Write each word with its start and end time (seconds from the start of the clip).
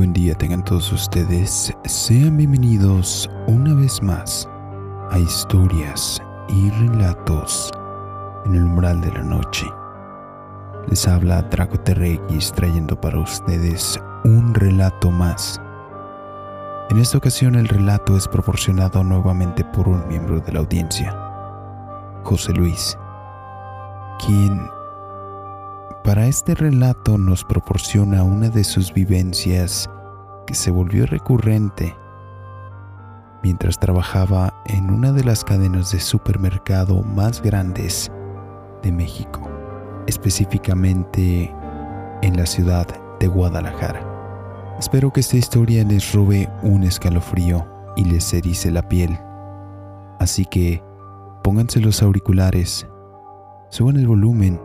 buen 0.00 0.14
día 0.14 0.34
tengan 0.34 0.64
todos 0.64 0.90
ustedes. 0.92 1.74
Sean 1.84 2.38
bienvenidos 2.38 3.28
una 3.46 3.74
vez 3.74 4.02
más 4.02 4.48
a 5.10 5.18
historias 5.18 6.18
y 6.48 6.70
relatos 6.70 7.70
en 8.46 8.54
el 8.54 8.64
umbral 8.64 9.02
de 9.02 9.12
la 9.12 9.22
noche. 9.22 9.66
Les 10.88 11.06
habla 11.06 11.42
Draco 11.42 11.78
TRX 11.80 12.50
trayendo 12.52 12.98
para 12.98 13.20
ustedes 13.20 14.00
un 14.24 14.54
relato 14.54 15.10
más. 15.10 15.60
En 16.88 16.96
esta 16.96 17.18
ocasión 17.18 17.54
el 17.56 17.68
relato 17.68 18.16
es 18.16 18.26
proporcionado 18.26 19.04
nuevamente 19.04 19.64
por 19.66 19.86
un 19.86 20.08
miembro 20.08 20.40
de 20.40 20.50
la 20.50 20.60
audiencia, 20.60 21.14
José 22.24 22.54
Luis, 22.54 22.96
quien 24.24 24.66
para 26.04 26.26
este 26.26 26.54
relato 26.54 27.18
nos 27.18 27.44
proporciona 27.44 28.22
una 28.22 28.48
de 28.48 28.64
sus 28.64 28.92
vivencias 28.92 29.90
que 30.46 30.54
se 30.54 30.70
volvió 30.70 31.06
recurrente 31.06 31.94
mientras 33.42 33.78
trabajaba 33.78 34.62
en 34.66 34.90
una 34.90 35.12
de 35.12 35.24
las 35.24 35.44
cadenas 35.44 35.92
de 35.92 36.00
supermercado 36.00 37.02
más 37.02 37.42
grandes 37.42 38.10
de 38.82 38.92
México, 38.92 39.48
específicamente 40.06 41.54
en 42.22 42.36
la 42.36 42.46
ciudad 42.46 42.86
de 43.18 43.26
Guadalajara. 43.28 44.06
Espero 44.78 45.12
que 45.12 45.20
esta 45.20 45.36
historia 45.36 45.84
les 45.84 46.12
robe 46.12 46.48
un 46.62 46.82
escalofrío 46.82 47.66
y 47.96 48.04
les 48.04 48.32
erice 48.32 48.70
la 48.70 48.88
piel. 48.88 49.18
Así 50.18 50.44
que 50.46 50.82
pónganse 51.42 51.80
los 51.80 52.02
auriculares, 52.02 52.86
suban 53.68 53.96
el 53.96 54.06
volumen 54.06 54.60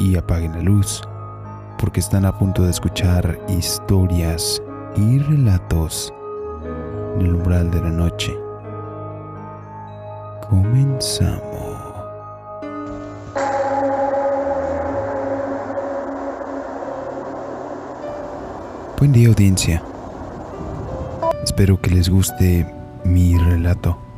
y 0.00 0.16
apaguen 0.16 0.52
la 0.52 0.62
luz, 0.62 1.02
porque 1.78 2.00
están 2.00 2.24
a 2.24 2.36
punto 2.36 2.64
de 2.64 2.70
escuchar 2.70 3.38
historias 3.48 4.60
y 4.96 5.18
relatos 5.18 6.12
en 7.14 7.26
el 7.26 7.34
umbral 7.34 7.70
de 7.70 7.80
la 7.80 7.90
noche. 7.90 8.34
Comenzamos. 10.48 11.50
Buen 18.98 19.12
día 19.12 19.28
audiencia. 19.28 19.82
Espero 21.44 21.80
que 21.80 21.90
les 21.90 22.08
guste 22.08 22.66
mi 23.04 23.38
relato. 23.38 24.09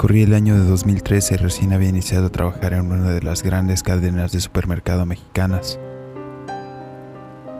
Corrí 0.00 0.22
el 0.22 0.32
año 0.32 0.54
de 0.54 0.66
2013 0.66 1.34
y 1.34 1.36
recién 1.36 1.74
había 1.74 1.90
iniciado 1.90 2.28
a 2.28 2.32
trabajar 2.32 2.72
en 2.72 2.90
una 2.90 3.10
de 3.10 3.20
las 3.20 3.42
grandes 3.42 3.82
cadenas 3.82 4.32
de 4.32 4.40
supermercado 4.40 5.04
mexicanas. 5.04 5.78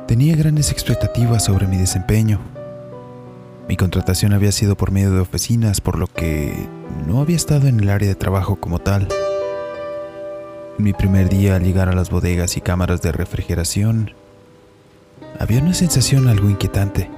Tenía 0.09 0.35
grandes 0.37 0.73
expectativas 0.73 1.45
sobre 1.45 1.67
mi 1.67 1.77
desempeño. 1.77 2.41
Mi 3.69 3.77
contratación 3.77 4.33
había 4.33 4.53
sido 4.53 4.75
por 4.75 4.91
medio 4.91 5.11
de 5.11 5.21
oficinas, 5.21 5.83
por 5.83 5.99
lo 5.99 6.07
que 6.07 6.67
no 7.07 7.21
había 7.21 7.37
estado 7.37 7.69
en 7.69 7.79
el 7.79 7.91
área 7.91 8.09
de 8.09 8.15
trabajo 8.15 8.57
como 8.57 8.79
tal. 8.79 9.07
Mi 10.79 10.95
primer 10.95 11.29
día 11.29 11.57
al 11.57 11.63
llegar 11.63 11.91
a 11.91 11.95
las 11.95 12.09
bodegas 12.09 12.57
y 12.57 12.63
cámaras 12.63 13.03
de 13.03 13.13
refrigeración, 13.13 14.13
había 15.39 15.61
una 15.61 15.75
sensación 15.75 16.27
algo 16.27 16.49
inquietante. 16.49 17.11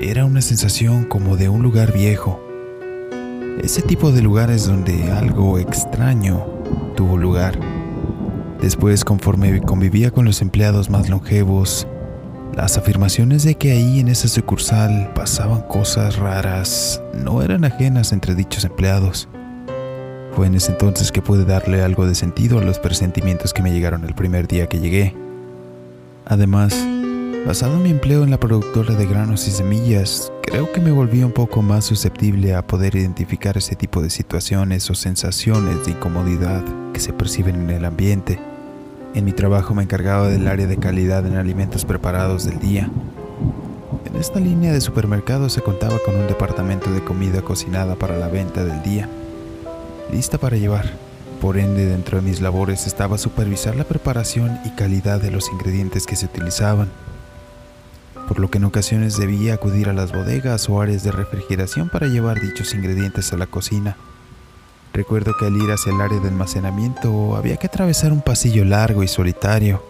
Era 0.00 0.24
una 0.24 0.40
sensación 0.40 1.04
como 1.04 1.36
de 1.36 1.50
un 1.50 1.62
lugar 1.62 1.92
viejo, 1.92 2.47
ese 3.62 3.82
tipo 3.82 4.12
de 4.12 4.22
lugares 4.22 4.66
donde 4.66 5.10
algo 5.12 5.58
extraño 5.58 6.44
tuvo 6.96 7.16
lugar. 7.16 7.58
Después, 8.60 9.04
conforme 9.04 9.60
convivía 9.60 10.10
con 10.10 10.24
los 10.24 10.42
empleados 10.42 10.90
más 10.90 11.08
longevos, 11.08 11.86
las 12.54 12.76
afirmaciones 12.76 13.44
de 13.44 13.54
que 13.54 13.72
ahí 13.72 14.00
en 14.00 14.08
esa 14.08 14.26
sucursal 14.26 15.12
pasaban 15.14 15.62
cosas 15.62 16.16
raras 16.16 17.00
no 17.14 17.42
eran 17.42 17.64
ajenas 17.64 18.12
entre 18.12 18.34
dichos 18.34 18.64
empleados. 18.64 19.28
Fue 20.34 20.46
en 20.46 20.54
ese 20.54 20.72
entonces 20.72 21.12
que 21.12 21.22
pude 21.22 21.44
darle 21.44 21.82
algo 21.82 22.06
de 22.06 22.14
sentido 22.14 22.58
a 22.58 22.62
los 22.62 22.78
presentimientos 22.78 23.52
que 23.52 23.62
me 23.62 23.72
llegaron 23.72 24.04
el 24.04 24.14
primer 24.14 24.48
día 24.48 24.68
que 24.68 24.80
llegué. 24.80 25.14
Además, 26.26 26.74
Basado 27.48 27.76
en 27.76 27.82
mi 27.82 27.88
empleo 27.88 28.24
en 28.24 28.30
la 28.30 28.38
productora 28.38 28.94
de 28.94 29.06
granos 29.06 29.48
y 29.48 29.50
semillas, 29.50 30.30
creo 30.42 30.70
que 30.70 30.82
me 30.82 30.92
volví 30.92 31.22
un 31.22 31.32
poco 31.32 31.62
más 31.62 31.86
susceptible 31.86 32.54
a 32.54 32.66
poder 32.66 32.94
identificar 32.94 33.56
ese 33.56 33.74
tipo 33.74 34.02
de 34.02 34.10
situaciones 34.10 34.90
o 34.90 34.94
sensaciones 34.94 35.86
de 35.86 35.92
incomodidad 35.92 36.62
que 36.92 37.00
se 37.00 37.14
perciben 37.14 37.54
en 37.54 37.70
el 37.70 37.86
ambiente. 37.86 38.38
En 39.14 39.24
mi 39.24 39.32
trabajo 39.32 39.74
me 39.74 39.82
encargaba 39.82 40.28
del 40.28 40.46
área 40.46 40.66
de 40.66 40.76
calidad 40.76 41.26
en 41.26 41.38
alimentos 41.38 41.86
preparados 41.86 42.44
del 42.44 42.60
día. 42.60 42.90
En 44.04 44.16
esta 44.20 44.40
línea 44.40 44.74
de 44.74 44.82
supermercados 44.82 45.54
se 45.54 45.62
contaba 45.62 45.98
con 46.04 46.16
un 46.16 46.26
departamento 46.26 46.92
de 46.92 47.02
comida 47.02 47.40
cocinada 47.40 47.94
para 47.94 48.18
la 48.18 48.28
venta 48.28 48.62
del 48.62 48.82
día, 48.82 49.08
lista 50.12 50.36
para 50.36 50.58
llevar. 50.58 50.92
Por 51.40 51.56
ende, 51.56 51.86
dentro 51.86 52.18
de 52.18 52.28
mis 52.28 52.42
labores 52.42 52.86
estaba 52.86 53.16
supervisar 53.16 53.74
la 53.74 53.84
preparación 53.84 54.58
y 54.66 54.70
calidad 54.72 55.18
de 55.18 55.30
los 55.30 55.50
ingredientes 55.50 56.04
que 56.04 56.16
se 56.16 56.26
utilizaban 56.26 56.90
por 58.28 58.38
lo 58.38 58.50
que 58.50 58.58
en 58.58 58.64
ocasiones 58.64 59.16
debía 59.16 59.54
acudir 59.54 59.88
a 59.88 59.94
las 59.94 60.12
bodegas 60.12 60.68
o 60.68 60.82
áreas 60.82 61.02
de 61.02 61.10
refrigeración 61.10 61.88
para 61.88 62.08
llevar 62.08 62.40
dichos 62.40 62.74
ingredientes 62.74 63.32
a 63.32 63.38
la 63.38 63.46
cocina. 63.46 63.96
Recuerdo 64.92 65.34
que 65.38 65.46
al 65.46 65.56
ir 65.56 65.70
hacia 65.72 65.92
el 65.92 66.00
área 66.00 66.20
de 66.20 66.28
almacenamiento 66.28 67.36
había 67.36 67.56
que 67.56 67.68
atravesar 67.68 68.12
un 68.12 68.20
pasillo 68.20 68.66
largo 68.66 69.02
y 69.02 69.08
solitario, 69.08 69.82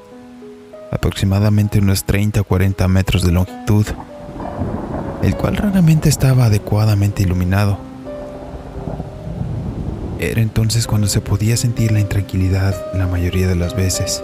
aproximadamente 0.92 1.80
unos 1.80 2.04
30 2.04 2.40
o 2.40 2.44
40 2.44 2.86
metros 2.86 3.24
de 3.24 3.32
longitud, 3.32 3.86
el 5.22 5.34
cual 5.34 5.56
raramente 5.56 6.08
estaba 6.08 6.44
adecuadamente 6.44 7.24
iluminado. 7.24 7.78
Era 10.20 10.40
entonces 10.40 10.86
cuando 10.86 11.08
se 11.08 11.20
podía 11.20 11.56
sentir 11.56 11.90
la 11.90 12.00
intranquilidad 12.00 12.74
la 12.94 13.06
mayoría 13.08 13.48
de 13.48 13.56
las 13.56 13.74
veces 13.74 14.22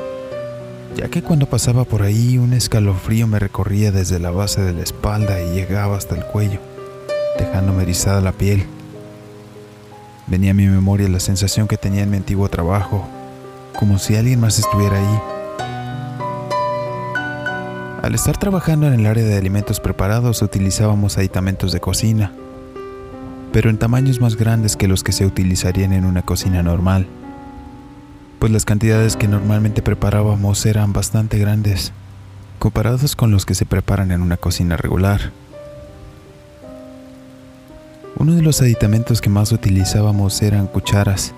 ya 0.97 1.09
que 1.09 1.23
cuando 1.23 1.47
pasaba 1.47 1.85
por 1.85 2.03
ahí 2.03 2.39
un 2.39 2.53
escalofrío 2.53 3.27
me 3.27 3.39
recorría 3.39 3.91
desde 3.91 4.19
la 4.19 4.31
base 4.31 4.63
de 4.63 4.73
la 4.73 4.83
espalda 4.83 5.41
y 5.43 5.55
llegaba 5.55 5.97
hasta 5.97 6.15
el 6.15 6.25
cuello, 6.25 6.61
dejándome 7.39 7.83
erizada 7.83 8.21
la 8.21 8.33
piel. 8.33 8.65
Venía 10.27 10.53
a 10.53 10.55
mi 10.55 10.67
memoria 10.67 11.09
la 11.09 11.21
sensación 11.21 11.67
que 11.69 11.77
tenía 11.77 12.03
en 12.03 12.11
mi 12.11 12.17
antiguo 12.17 12.49
trabajo, 12.49 13.07
como 13.79 13.99
si 13.99 14.17
alguien 14.17 14.41
más 14.41 14.59
estuviera 14.59 14.97
ahí. 14.97 15.19
Al 18.03 18.15
estar 18.15 18.37
trabajando 18.37 18.87
en 18.87 18.95
el 18.95 19.07
área 19.07 19.25
de 19.25 19.37
alimentos 19.37 19.81
preparados 19.81 20.43
utilizábamos 20.43 21.19
aditamentos 21.19 21.73
de 21.73 21.81
cocina, 21.81 22.33
pero 23.53 23.71
en 23.71 23.79
tamaños 23.79 24.21
más 24.21 24.37
grandes 24.37 24.77
que 24.77 24.89
los 24.89 25.03
que 25.03 25.13
se 25.13 25.27
utilizarían 25.27 25.93
en 25.93 26.05
una 26.05 26.23
cocina 26.23 26.63
normal 26.63 27.07
pues 28.45 28.53
las 28.53 28.67
cantidades 28.67 29.17
que 29.17 29.27
normalmente 29.27 29.81
preparábamos 29.81 30.67
eran 30.67 30.93
bastante 30.93 31.39
grandes, 31.39 31.93
comparados 32.59 33.17
con 33.17 33.31
los 33.31 33.47
que 33.47 33.55
se 33.55 33.65
preparan 33.65 34.11
en 34.11 34.21
una 34.21 34.37
cocina 34.37 34.77
regular. 34.77 35.31
Uno 38.19 38.35
de 38.35 38.43
los 38.43 38.61
aditamentos 38.61 39.23
que 39.23 39.31
más 39.31 39.51
utilizábamos 39.51 40.43
eran 40.43 40.67
cucharas, 40.67 41.33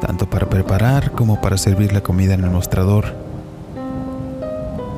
tanto 0.00 0.30
para 0.30 0.48
preparar 0.48 1.10
como 1.10 1.40
para 1.40 1.58
servir 1.58 1.92
la 1.92 2.04
comida 2.04 2.34
en 2.34 2.44
el 2.44 2.50
mostrador. 2.50 3.16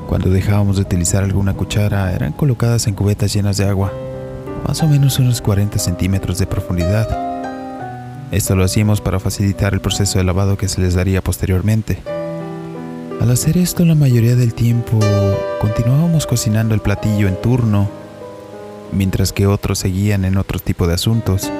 Cuando 0.06 0.29
dejábamos 0.29 0.77
de 0.77 0.83
utilizar 0.83 1.25
alguna 1.25 1.55
cuchara, 1.55 2.12
eran 2.12 2.35
colocadas 2.35 2.87
en 2.87 2.93
cubetas 2.93 3.32
llenas 3.32 3.56
de 3.56 3.67
agua, 3.67 3.91
más 4.69 4.82
o 4.82 4.88
menos 4.88 5.19
unos 5.19 5.41
40 5.41 5.79
centímetros 5.79 6.38
de 6.38 6.47
profundidad 6.47 7.33
esto 8.31 8.56
lo 8.56 8.65
hacíamos 8.65 9.00
para 9.00 9.21
facilitar 9.21 9.75
el 9.75 9.81
proceso 9.81 10.19
de 10.19 10.25
lavado 10.25 10.56
que 10.56 10.69
se 10.69 10.81
les 10.81 10.94
daría 10.94 11.23
posteriormente. 11.23 12.03
Al 13.21 13.31
hacer 13.31 13.56
esto 13.56 13.85
la 13.85 13.94
mayoría 13.94 14.37
del 14.37 14.55
tiempo 14.55 14.99
continuábamos 15.61 16.26
cocinando 16.26 16.75
el 16.75 16.81
platillo 16.81 17.29
en 17.29 17.41
turno, 17.41 17.88
mientras 18.93 19.32
que 19.32 19.47
otros 19.47 19.79
seguían 19.79 20.25
en 20.25 20.37
otro 20.37 20.59
tipo 20.59 20.87
de 20.87 20.94
asuntos, 20.94 21.50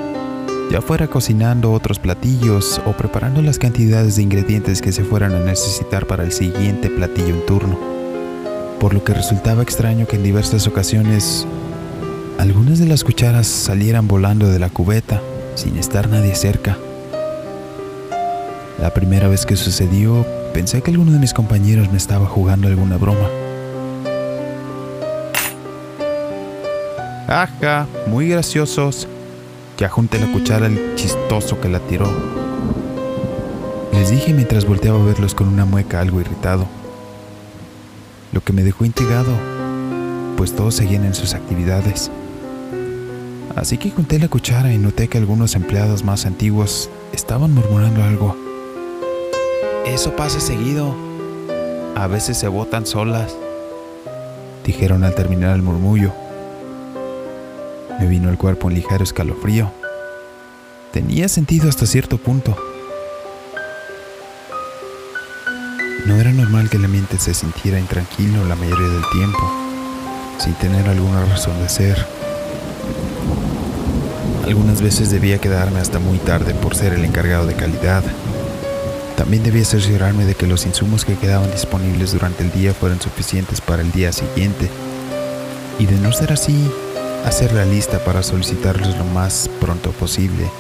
ya 0.71 0.81
fuera 0.81 1.07
cocinando 1.07 1.73
otros 1.73 1.99
platillos 1.99 2.81
o 2.87 2.93
preparando 2.93 3.41
las 3.41 3.59
cantidades 3.59 4.17
de 4.17 4.23
ingredientes 4.23 4.83
que 4.83 4.93
se 4.93 5.05
fueran 5.05 5.33
a 5.33 5.41
necesitar 5.41 6.07
para 6.07 6.25
el 6.25 6.33
siguiente 6.33 6.91
platillo 6.91 7.35
en 7.35 7.47
turno, 7.47 7.79
por 8.81 8.95
lo 8.95 9.05
que 9.05 9.15
resultaba 9.15 9.63
extraño 9.63 10.07
que 10.07 10.17
en 10.17 10.25
diversas 10.25 10.67
ocasiones 10.67 11.47
algunas 12.39 12.79
de 12.79 12.87
las 12.87 13.05
cucharas 13.05 13.47
salieran 13.47 14.09
volando 14.09 14.49
de 14.49 14.59
la 14.59 14.71
cubeta 14.71 15.21
sin 15.55 15.77
estar 15.77 16.09
nadie 16.09 16.35
cerca. 16.35 16.77
La 18.81 18.93
primera 18.93 19.29
vez 19.29 19.47
que 19.47 19.57
sucedió, 19.57 20.27
pensé 20.53 20.83
que 20.83 20.91
alguno 20.91 21.13
de 21.13 21.19
mis 21.19 21.33
compañeros 21.33 21.91
me 21.91 21.97
estaba 21.97 22.27
jugando 22.27 22.69
alguna 22.69 22.97
broma. 22.97 23.29
Ajá, 27.27 27.87
muy 28.07 28.29
graciosos. 28.29 29.09
Ya 29.79 29.89
junté 29.89 30.21
la 30.21 30.31
cuchara 30.31 30.67
al 30.67 30.95
chistoso 30.95 31.61
que 31.61 31.69
la 31.69 31.81
tiró. 31.81 32.09
Les 33.93 34.11
dije 34.11 34.33
mientras 34.33 34.67
volteaba 34.67 35.01
a 35.01 35.05
verlos 35.05 35.35
con 35.35 35.49
una 35.49 35.65
mueca 35.65 36.01
algo 36.01 36.21
irritado. 36.21 36.67
lo 38.33 38.41
que 38.41 38.53
me 38.53 38.65
dejó 38.65 38.85
intrigado, 38.85 39.31
pues 40.37 40.55
todos 40.57 40.75
seguían 40.75 41.05
en 41.05 41.15
sus 41.15 41.35
actividades. 41.35 42.11
Así 43.57 43.79
que 43.79 43.91
junté 43.91 44.19
la 44.19 44.29
cuchara 44.29 44.73
y 44.73 44.79
noté 44.79 45.09
que 45.09 45.19
algunos 45.19 45.55
empleados 45.55 46.05
más 46.05 46.27
antiguos 46.27 46.91
estaban 47.13 47.55
murmurando 47.55 48.03
algo. 48.03 48.37
Eso 49.87 50.17
pasa 50.17 50.41
seguido. 50.41 50.95
A 51.95 52.09
veces 52.09 52.37
se 52.37 52.49
botan 52.49 52.87
solas, 52.87 53.37
dijeron 54.65 55.05
al 55.05 55.15
terminar 55.15 55.55
el 55.55 55.63
murmullo. 55.63 56.13
Me 58.01 58.09
vino 58.09 58.29
el 58.29 58.39
cuerpo 58.39 58.67
un 58.67 58.75
ligero 58.75 59.05
escalofrío. 59.05 59.71
Tenía 60.91 61.29
sentido 61.29 61.69
hasta 61.69 61.87
cierto 61.87 62.19
punto. 62.19 62.57
No 66.07 66.17
era 66.17 66.33
normal 66.33 66.69
que 66.69 66.77
el 66.77 66.85
ambiente 66.85 67.19
se 67.19 67.33
sintiera 67.35 67.79
intranquilo 67.79 68.45
la 68.45 68.57
mayoría 68.57 68.89
del 68.89 69.05
tiempo, 69.13 69.53
sin 70.39 70.55
tener 70.55 70.89
alguna 70.89 71.25
razón 71.25 71.59
de 71.63 71.69
ser. 71.69 72.24
Algunas 74.45 74.83
veces 74.83 75.11
debía 75.11 75.39
quedarme 75.39 75.81
hasta 75.81 75.99
muy 75.99 76.19
tarde 76.19 76.53
por 76.53 76.77
ser 76.77 76.93
el 76.93 77.03
encargado 77.03 77.47
de 77.47 77.55
calidad. 77.55 78.05
También 79.17 79.43
debía 79.43 79.65
cerciorarme 79.65 80.27
de 80.27 80.35
que 80.35 80.47
los 80.47 80.67
insumos 80.67 81.07
que 81.07 81.17
quedaban 81.17 81.51
disponibles 81.51 82.13
durante 82.13 82.43
el 82.43 82.53
día 82.53 82.75
fueran 82.75 83.01
suficientes 83.01 83.63
para 83.63 83.81
el 83.81 83.91
día 83.91 84.13
siguiente. 84.13 84.69
Y 85.79 85.87
de 85.87 85.97
no 85.97 86.13
ser 86.13 86.31
así, 86.31 86.71
hacer 87.25 87.55
la 87.55 87.65
lista 87.65 88.05
para 88.05 88.23
solicitarlos 88.23 88.99
lo 88.99 89.07
más 89.07 89.49
pronto 89.63 89.93
posible 89.93 90.51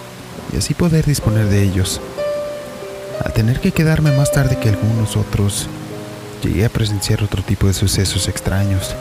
y 0.51 0.57
así 0.57 0.73
poder 0.73 1.05
disponer 1.05 1.49
de 1.49 1.63
ellos. 1.63 2.01
Al 3.23 3.35
tener 3.35 3.61
que 3.61 3.73
quedarme 3.73 4.17
más 4.17 4.33
tarde 4.33 4.57
que 4.57 4.71
algunos 4.71 5.15
otros, 5.15 5.69
llegué 6.43 6.65
a 6.65 6.71
presenciar 6.71 7.23
otro 7.23 7.43
tipo 7.43 7.67
de 7.67 7.75
sucesos 7.75 8.29
extraños. 8.29 8.97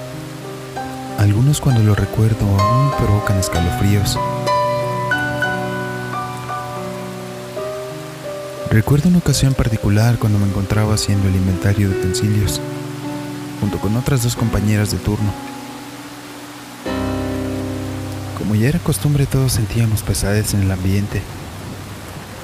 Algunos 1.20 1.62
cuando 1.62 1.82
lo 1.84 1.96
recuerdo 1.96 2.46
aún 2.46 2.92
provocan 2.98 3.40
escalofríos. 3.40 4.20
Recuerdo 8.74 9.08
una 9.08 9.20
ocasión 9.20 9.54
particular 9.54 10.18
cuando 10.18 10.40
me 10.40 10.48
encontraba 10.48 10.96
haciendo 10.96 11.28
el 11.28 11.36
inventario 11.36 11.92
de 11.92 11.96
utensilios, 11.96 12.60
junto 13.60 13.78
con 13.78 13.96
otras 13.96 14.24
dos 14.24 14.36
compañeras 14.36 14.90
de 14.90 14.98
turno. 14.98 15.32
Como 18.36 18.56
ya 18.56 18.70
era 18.70 18.80
costumbre, 18.80 19.28
todos 19.28 19.52
sentíamos 19.52 20.02
pesadez 20.02 20.56
en 20.56 20.64
el 20.64 20.72
ambiente, 20.72 21.22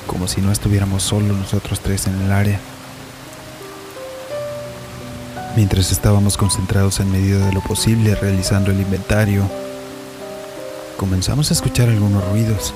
como 0.05 0.27
si 0.27 0.39
no 0.39 0.51
estuviéramos 0.51 1.01
solo 1.01 1.33
nosotros 1.33 1.79
tres 1.79 2.05
en 2.05 2.21
el 2.21 2.31
área. 2.31 2.59
Mientras 5.55 5.91
estábamos 5.91 6.37
concentrados 6.37 6.99
en 6.99 7.11
medida 7.11 7.43
de 7.47 7.53
lo 7.53 7.61
posible 7.61 8.13
realizando 8.13 8.69
el 8.69 8.79
inventario, 8.79 9.49
comenzamos 10.95 11.49
a 11.49 11.55
escuchar 11.55 11.89
algunos 11.89 12.23
ruidos 12.29 12.75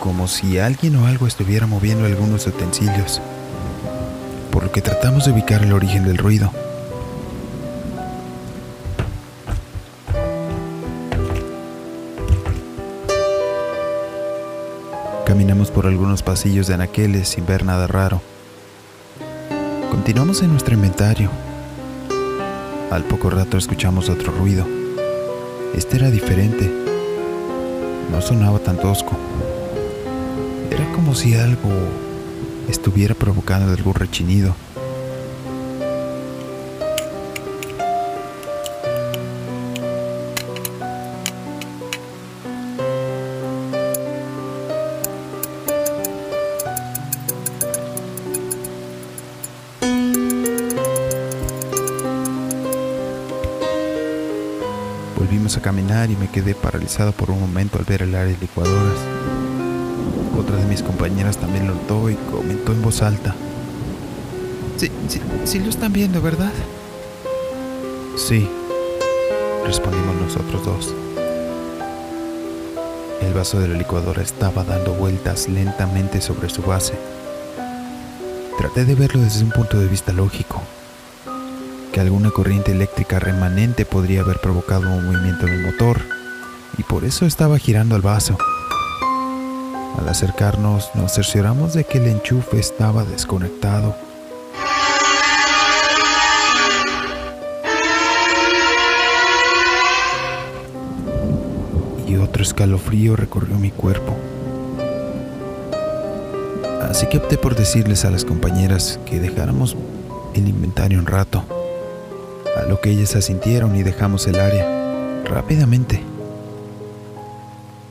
como 0.00 0.26
si 0.26 0.58
alguien 0.58 0.96
o 0.96 1.06
algo 1.06 1.26
estuviera 1.26 1.66
moviendo 1.66 2.06
algunos 2.06 2.46
utensilios, 2.46 3.20
por 4.50 4.64
lo 4.64 4.72
que 4.72 4.80
tratamos 4.80 5.26
de 5.26 5.32
ubicar 5.32 5.62
el 5.62 5.74
origen 5.74 6.04
del 6.04 6.16
ruido. 6.16 6.50
Caminamos 15.26 15.70
por 15.70 15.86
algunos 15.86 16.22
pasillos 16.22 16.66
de 16.66 16.74
anaqueles 16.74 17.28
sin 17.28 17.46
ver 17.46 17.64
nada 17.64 17.86
raro. 17.86 18.22
Continuamos 19.90 20.42
en 20.42 20.50
nuestro 20.50 20.74
inventario. 20.74 21.30
Al 22.90 23.04
poco 23.04 23.30
rato 23.30 23.58
escuchamos 23.58 24.08
otro 24.08 24.32
ruido. 24.32 24.66
Este 25.74 25.96
era 25.96 26.10
diferente. 26.10 26.68
No 28.10 28.20
sonaba 28.20 28.58
tan 28.58 28.76
tosco. 28.78 29.16
Era 30.70 30.90
como 30.92 31.16
si 31.16 31.34
algo 31.34 31.68
estuviera 32.68 33.14
provocando 33.14 33.72
algún 33.72 33.94
rechinido. 33.94 34.54
Volvimos 55.16 55.56
a 55.56 55.60
caminar 55.60 56.10
y 56.10 56.16
me 56.16 56.28
quedé 56.28 56.54
paralizado 56.54 57.10
por 57.10 57.30
un 57.30 57.40
momento 57.40 57.78
al 57.78 57.84
ver 57.84 58.02
el 58.02 58.14
área 58.14 58.32
de 58.32 58.38
licuadoras. 58.38 59.19
Otra 60.40 60.56
de 60.56 60.64
mis 60.64 60.82
compañeras 60.82 61.36
también 61.36 61.66
lo 61.66 61.74
notó 61.74 62.08
y 62.08 62.14
comentó 62.14 62.72
en 62.72 62.80
voz 62.80 63.02
alta. 63.02 63.34
Sí, 64.78 64.90
sí, 65.06 65.20
sí 65.44 65.58
lo 65.58 65.68
están 65.68 65.92
viendo, 65.92 66.22
¿verdad? 66.22 66.50
Sí, 68.16 68.48
respondimos 69.66 70.16
nosotros 70.16 70.64
dos. 70.64 70.94
El 73.20 73.34
vaso 73.34 73.60
de 73.60 73.68
la 73.68 73.76
licuadora 73.76 74.22
estaba 74.22 74.64
dando 74.64 74.94
vueltas 74.94 75.46
lentamente 75.46 76.22
sobre 76.22 76.48
su 76.48 76.62
base. 76.62 76.94
Traté 78.56 78.86
de 78.86 78.94
verlo 78.94 79.20
desde 79.20 79.44
un 79.44 79.50
punto 79.50 79.78
de 79.78 79.88
vista 79.88 80.10
lógico, 80.10 80.62
que 81.92 82.00
alguna 82.00 82.30
corriente 82.30 82.72
eléctrica 82.72 83.18
remanente 83.18 83.84
podría 83.84 84.22
haber 84.22 84.40
provocado 84.40 84.88
un 84.88 85.04
movimiento 85.04 85.46
en 85.46 85.52
el 85.52 85.66
motor, 85.66 86.00
y 86.78 86.82
por 86.82 87.04
eso 87.04 87.26
estaba 87.26 87.58
girando 87.58 87.94
el 87.94 88.00
vaso. 88.00 88.38
Al 89.98 90.08
acercarnos 90.08 90.90
nos 90.94 91.14
cercioramos 91.14 91.74
de 91.74 91.84
que 91.84 91.98
el 91.98 92.06
enchufe 92.06 92.58
estaba 92.58 93.04
desconectado. 93.04 93.94
Y 102.06 102.16
otro 102.16 102.42
escalofrío 102.42 103.16
recorrió 103.16 103.56
mi 103.56 103.70
cuerpo. 103.70 104.16
Así 106.88 107.06
que 107.06 107.18
opté 107.18 107.36
por 107.36 107.54
decirles 107.54 108.04
a 108.04 108.10
las 108.10 108.24
compañeras 108.24 108.98
que 109.06 109.20
dejáramos 109.20 109.76
el 110.34 110.48
inventario 110.48 110.98
un 110.98 111.06
rato, 111.06 111.44
a 112.56 112.62
lo 112.62 112.80
que 112.80 112.90
ellas 112.90 113.14
asintieron 113.16 113.76
y 113.76 113.82
dejamos 113.82 114.26
el 114.26 114.40
área 114.40 115.22
rápidamente. 115.24 116.02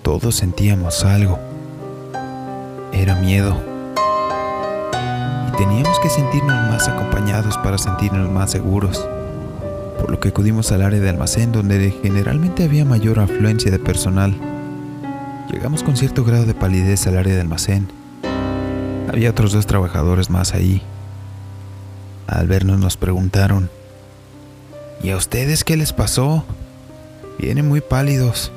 Todos 0.01 0.35
sentíamos 0.35 1.05
algo 1.05 1.48
era 3.01 3.15
miedo. 3.15 3.55
Y 5.47 5.57
teníamos 5.57 5.99
que 5.99 6.09
sentirnos 6.09 6.69
más 6.69 6.87
acompañados 6.87 7.57
para 7.57 7.77
sentirnos 7.77 8.29
más 8.29 8.51
seguros, 8.51 9.07
por 9.99 10.11
lo 10.11 10.19
que 10.19 10.29
acudimos 10.29 10.71
al 10.71 10.81
área 10.81 10.99
de 10.99 11.09
almacén 11.09 11.51
donde 11.51 11.91
generalmente 12.03 12.65
había 12.65 12.83
mayor 12.83 13.19
afluencia 13.19 13.71
de 13.71 13.79
personal. 13.79 14.35
Llegamos 15.49 15.81
con 15.81 15.95
cierto 15.95 16.25
grado 16.25 16.45
de 16.45 16.53
palidez 16.53 17.07
al 17.07 17.17
área 17.17 17.33
de 17.33 17.41
almacén. 17.41 17.87
Había 19.11 19.31
otros 19.31 19.53
dos 19.53 19.65
trabajadores 19.65 20.29
más 20.29 20.53
ahí. 20.53 20.81
Al 22.27 22.47
vernos 22.47 22.79
nos 22.79 22.97
preguntaron, 22.97 23.69
¿y 25.01 25.09
a 25.09 25.17
ustedes 25.17 25.63
qué 25.63 25.77
les 25.77 25.93
pasó? 25.93 26.43
Vienen 27.39 27.67
muy 27.67 27.81
pálidos. 27.81 28.51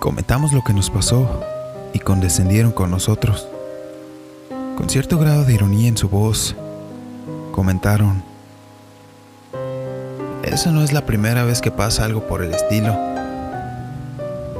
Comentamos 0.00 0.52
lo 0.52 0.64
que 0.64 0.72
nos 0.72 0.90
pasó 0.90 1.51
y 1.92 1.98
condescendieron 1.98 2.72
con 2.72 2.90
nosotros. 2.90 3.48
Con 4.76 4.88
cierto 4.88 5.18
grado 5.18 5.44
de 5.44 5.54
ironía 5.54 5.88
en 5.88 5.96
su 5.96 6.08
voz, 6.08 6.56
comentaron, 7.52 8.22
eso 10.44 10.72
no 10.72 10.82
es 10.82 10.92
la 10.92 11.06
primera 11.06 11.44
vez 11.44 11.60
que 11.60 11.70
pasa 11.70 12.04
algo 12.04 12.26
por 12.26 12.42
el 12.42 12.52
estilo. 12.52 12.96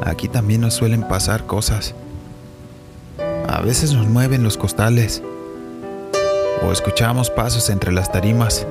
Aquí 0.04 0.28
también 0.28 0.60
nos 0.60 0.74
suelen 0.74 1.02
pasar 1.02 1.46
cosas. 1.46 1.94
A 3.48 3.60
veces 3.60 3.92
nos 3.92 4.06
mueven 4.08 4.42
los 4.42 4.56
costales 4.56 5.22
o 6.62 6.72
escuchamos 6.72 7.30
pasos 7.30 7.68
entre 7.70 7.92
las 7.92 8.10
tarimas, 8.12 8.66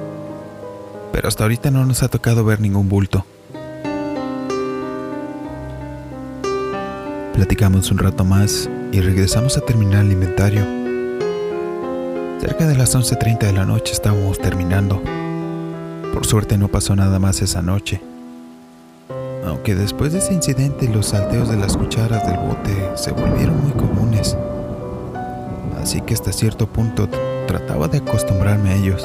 pero 1.12 1.28
hasta 1.28 1.44
ahorita 1.44 1.72
no 1.72 1.86
nos 1.86 2.02
ha 2.04 2.08
tocado 2.08 2.44
ver 2.44 2.60
ningún 2.60 2.90
bulto. 2.90 3.26
Platicamos 7.42 7.90
un 7.90 7.98
rato 7.98 8.24
más 8.24 8.70
y 8.92 9.02
regresamos 9.02 9.58
a 9.58 9.62
terminar 9.62 10.06
el 10.06 10.12
inventario. 10.12 10.62
Cerca 12.40 12.68
de 12.68 12.78
las 12.78 12.96
11.30 12.96 13.40
de 13.40 13.52
la 13.52 13.66
noche 13.66 13.94
estábamos 13.94 14.38
terminando. 14.38 15.02
Por 16.14 16.24
suerte 16.28 16.60
no 16.60 16.68
pasó 16.68 16.96
nada 16.96 17.18
más 17.18 17.42
esa 17.42 17.64
noche. 17.64 18.00
Aunque 19.44 19.74
después 19.74 20.14
de 20.14 20.20
ese 20.20 20.36
incidente 20.36 20.88
los 20.88 21.08
salteos 21.08 21.50
de 21.50 21.58
las 21.58 21.76
cucharas 21.76 22.28
del 22.28 22.38
bote 22.38 22.92
se 22.94 23.12
volvieron 23.12 23.60
muy 23.60 23.72
comunes. 23.72 24.38
Así 25.82 26.00
que 26.02 26.14
hasta 26.14 26.32
cierto 26.32 26.68
punto 26.68 27.10
trataba 27.48 27.88
de 27.88 27.98
acostumbrarme 27.98 28.70
a 28.70 28.76
ellos. 28.76 29.04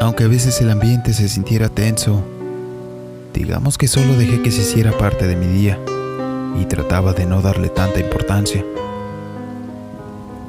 Aunque 0.00 0.24
a 0.24 0.28
veces 0.28 0.60
el 0.60 0.70
ambiente 0.70 1.12
se 1.12 1.28
sintiera 1.28 1.68
tenso, 1.68 2.20
digamos 3.32 3.78
que 3.78 3.86
solo 3.86 4.14
dejé 4.14 4.42
que 4.42 4.50
se 4.50 4.62
hiciera 4.62 4.90
parte 4.98 5.28
de 5.28 5.36
mi 5.36 5.46
día 5.46 5.78
y 6.60 6.64
trataba 6.66 7.12
de 7.12 7.26
no 7.26 7.42
darle 7.42 7.68
tanta 7.68 8.00
importancia. 8.00 8.64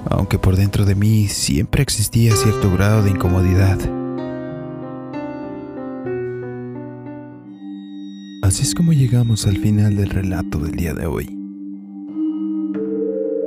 Aunque 0.09 0.37
por 0.37 0.55
dentro 0.55 0.85
de 0.85 0.95
mí 0.95 1.27
siempre 1.27 1.81
existía 1.81 2.35
cierto 2.35 2.71
grado 2.71 3.03
de 3.03 3.11
incomodidad. 3.11 3.77
Así 8.43 8.63
es 8.63 8.75
como 8.75 8.93
llegamos 8.93 9.47
al 9.47 9.57
final 9.57 9.95
del 9.95 10.09
relato 10.09 10.59
del 10.59 10.75
día 10.75 10.93
de 10.93 11.07
hoy. 11.07 11.37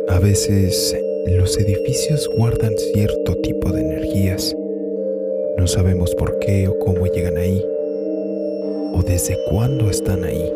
A 0.08 0.18
veces 0.18 0.96
los 1.26 1.58
edificios 1.58 2.28
guardan 2.36 2.72
cierto 2.92 3.36
tipo 3.42 3.70
de 3.72 3.82
energías. 3.82 4.54
No 5.58 5.66
sabemos 5.66 6.14
por 6.14 6.38
qué 6.38 6.68
o 6.68 6.78
cómo 6.78 7.06
llegan 7.06 7.36
ahí, 7.36 7.62
o 8.94 9.02
desde 9.06 9.36
cuándo 9.50 9.90
están 9.90 10.24
ahí. 10.24 10.50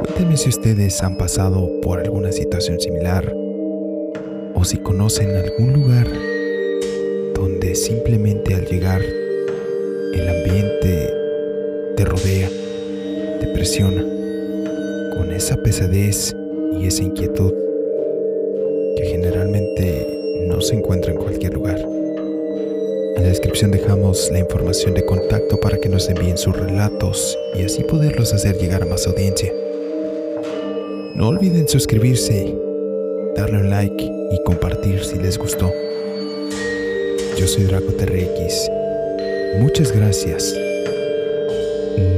Cuéntenme 0.00 0.38
si 0.38 0.48
ustedes 0.48 1.02
han 1.02 1.16
pasado 1.18 1.70
por 1.82 2.00
alguna 2.00 2.32
situación 2.32 2.80
similar, 2.80 3.30
o 4.54 4.64
si 4.64 4.78
conocen 4.78 5.36
algún 5.36 5.74
lugar 5.74 6.06
donde 7.34 7.74
simplemente 7.74 8.54
al 8.54 8.64
llegar 8.64 9.02
el 9.02 10.28
ambiente 10.28 11.14
te 11.96 12.04
rodea, 12.06 12.48
te 13.40 13.46
presiona, 13.48 14.02
con 15.16 15.32
esa 15.32 15.56
pesadez 15.56 16.34
y 16.80 16.86
esa 16.86 17.02
inquietud 17.02 17.52
que 18.96 19.04
generalmente 19.04 20.06
no 20.46 20.62
se 20.62 20.76
encuentra 20.76 21.12
en 21.12 21.18
cualquier 21.18 21.52
lugar. 21.52 21.78
En 21.78 23.22
la 23.22 23.28
descripción 23.28 23.70
dejamos 23.70 24.30
la 24.32 24.38
información 24.38 24.94
de 24.94 25.04
contacto 25.04 25.60
para 25.60 25.76
que 25.76 25.90
nos 25.90 26.08
envíen 26.08 26.38
sus 26.38 26.56
relatos 26.56 27.38
y 27.54 27.64
así 27.64 27.84
poderlos 27.84 28.32
hacer 28.32 28.56
llegar 28.56 28.82
a 28.82 28.86
más 28.86 29.06
audiencia. 29.06 29.52
No 31.20 31.28
olviden 31.28 31.68
suscribirse, 31.68 32.56
darle 33.36 33.58
un 33.58 33.68
like 33.68 34.02
y 34.02 34.42
compartir 34.42 35.04
si 35.04 35.18
les 35.18 35.36
gustó. 35.36 35.70
Yo 37.36 37.46
soy 37.46 37.64
Draco 37.64 37.92
TRX. 37.92 38.70
Muchas 39.58 39.92
gracias. 39.92 40.56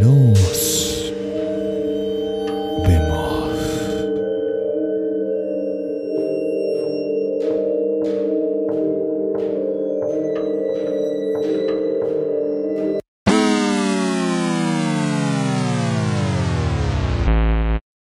Nos 0.00 0.91